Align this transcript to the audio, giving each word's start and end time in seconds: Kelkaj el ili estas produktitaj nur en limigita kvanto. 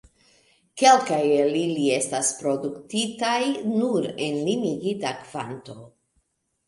Kelkaj 0.81 1.19
el 1.41 1.57
ili 1.59 1.83
estas 1.97 2.31
produktitaj 2.39 3.37
nur 3.77 4.11
en 4.29 4.43
limigita 4.49 5.13
kvanto. 5.27 5.77